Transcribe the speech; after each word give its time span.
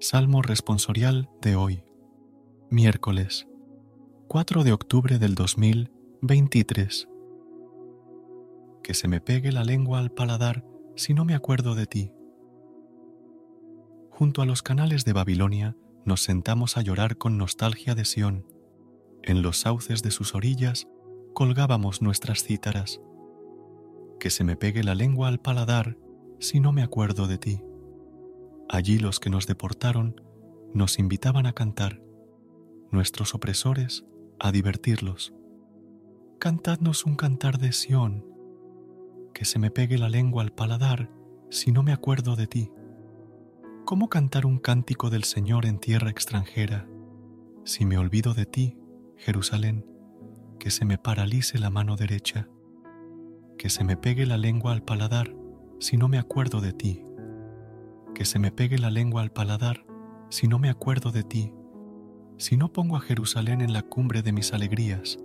Salmo 0.00 0.42
responsorial 0.42 1.28
de 1.42 1.56
hoy, 1.56 1.82
miércoles 2.70 3.48
4 4.28 4.62
de 4.62 4.72
octubre 4.72 5.18
del 5.18 5.34
2023. 5.34 7.08
Que 8.84 8.94
se 8.94 9.08
me 9.08 9.20
pegue 9.20 9.50
la 9.50 9.64
lengua 9.64 9.98
al 9.98 10.12
paladar 10.12 10.64
si 10.94 11.14
no 11.14 11.24
me 11.24 11.34
acuerdo 11.34 11.74
de 11.74 11.86
ti. 11.86 12.12
Junto 14.10 14.40
a 14.40 14.46
los 14.46 14.62
canales 14.62 15.04
de 15.04 15.14
Babilonia 15.14 15.76
nos 16.04 16.22
sentamos 16.22 16.76
a 16.76 16.82
llorar 16.82 17.18
con 17.18 17.36
nostalgia 17.36 17.96
de 17.96 18.04
Sión. 18.04 18.46
En 19.24 19.42
los 19.42 19.58
sauces 19.58 20.04
de 20.04 20.12
sus 20.12 20.36
orillas 20.36 20.86
colgábamos 21.34 22.02
nuestras 22.02 22.44
cítaras. 22.44 23.00
Que 24.20 24.30
se 24.30 24.44
me 24.44 24.54
pegue 24.54 24.84
la 24.84 24.94
lengua 24.94 25.26
al 25.26 25.40
paladar 25.40 25.98
si 26.38 26.60
no 26.60 26.70
me 26.70 26.84
acuerdo 26.84 27.26
de 27.26 27.38
ti. 27.38 27.62
Allí 28.68 28.98
los 28.98 29.18
que 29.18 29.30
nos 29.30 29.46
deportaron 29.46 30.20
nos 30.74 30.98
invitaban 30.98 31.46
a 31.46 31.54
cantar, 31.54 32.02
nuestros 32.90 33.34
opresores 33.34 34.04
a 34.38 34.52
divertirlos. 34.52 35.34
Cantadnos 36.38 37.06
un 37.06 37.16
cantar 37.16 37.58
de 37.58 37.72
Sión, 37.72 38.26
que 39.32 39.46
se 39.46 39.58
me 39.58 39.70
pegue 39.70 39.96
la 39.96 40.10
lengua 40.10 40.42
al 40.42 40.52
paladar 40.52 41.10
si 41.50 41.72
no 41.72 41.82
me 41.82 41.92
acuerdo 41.92 42.36
de 42.36 42.46
ti. 42.46 42.70
¿Cómo 43.86 44.10
cantar 44.10 44.44
un 44.44 44.58
cántico 44.58 45.08
del 45.08 45.24
Señor 45.24 45.64
en 45.64 45.78
tierra 45.78 46.10
extranjera 46.10 46.86
si 47.64 47.86
me 47.86 47.96
olvido 47.96 48.34
de 48.34 48.44
ti, 48.44 48.76
Jerusalén, 49.16 49.86
que 50.58 50.70
se 50.70 50.84
me 50.84 50.98
paralice 50.98 51.58
la 51.58 51.70
mano 51.70 51.96
derecha, 51.96 52.48
que 53.56 53.70
se 53.70 53.82
me 53.82 53.96
pegue 53.96 54.26
la 54.26 54.36
lengua 54.36 54.72
al 54.72 54.82
paladar 54.82 55.34
si 55.80 55.96
no 55.96 56.08
me 56.08 56.18
acuerdo 56.18 56.60
de 56.60 56.72
ti? 56.74 57.02
Que 58.18 58.24
se 58.24 58.40
me 58.40 58.50
pegue 58.50 58.78
la 58.78 58.90
lengua 58.90 59.22
al 59.22 59.30
paladar 59.30 59.86
si 60.28 60.48
no 60.48 60.58
me 60.58 60.70
acuerdo 60.70 61.12
de 61.12 61.22
ti, 61.22 61.52
si 62.36 62.56
no 62.56 62.72
pongo 62.72 62.96
a 62.96 63.00
Jerusalén 63.00 63.60
en 63.60 63.72
la 63.72 63.82
cumbre 63.82 64.22
de 64.22 64.32
mis 64.32 64.52
alegrías, 64.52 65.20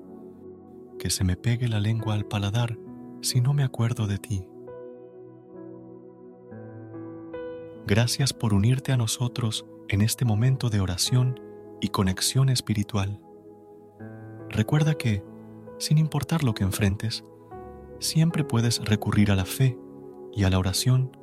que 0.99 1.09
se 1.09 1.23
me 1.23 1.35
pegue 1.35 1.67
la 1.67 1.79
lengua 1.79 2.13
al 2.13 2.25
paladar 2.25 2.77
si 3.21 3.41
no 3.41 3.55
me 3.55 3.63
acuerdo 3.63 4.05
de 4.05 4.19
ti. 4.19 4.45
Gracias 7.87 8.31
por 8.31 8.53
unirte 8.53 8.91
a 8.91 8.97
nosotros 8.97 9.65
en 9.87 10.03
este 10.03 10.23
momento 10.23 10.69
de 10.69 10.79
oración 10.79 11.39
y 11.81 11.87
conexión 11.87 12.47
espiritual. 12.49 13.19
Recuerda 14.51 14.93
que, 14.93 15.23
sin 15.79 15.97
importar 15.97 16.43
lo 16.43 16.53
que 16.53 16.63
enfrentes, 16.63 17.25
siempre 17.97 18.43
puedes 18.43 18.85
recurrir 18.85 19.31
a 19.31 19.35
la 19.35 19.45
fe 19.45 19.79
y 20.31 20.43
a 20.43 20.51
la 20.51 20.59
oración 20.59 21.22